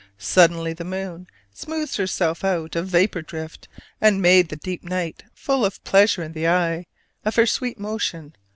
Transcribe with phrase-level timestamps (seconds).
[0.17, 3.67] Suddenly the moon Smoothed herself out of vapor drift
[4.01, 6.87] and made The deep night full of pleasure in the eye
[7.23, 8.33] Of her sweet motion.